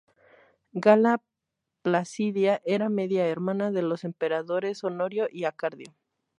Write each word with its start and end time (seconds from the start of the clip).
Gala 0.73 1.21
Placidia 1.83 2.59
era 2.65 2.89
media 2.89 3.27
hermana 3.27 3.69
de 3.69 3.83
los 3.83 4.03
emperadores 4.03 4.83
Honorio 4.83 5.27
y 5.31 5.43
Arcadio. 5.43 5.93